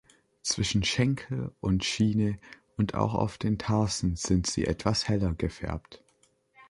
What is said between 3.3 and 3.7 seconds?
den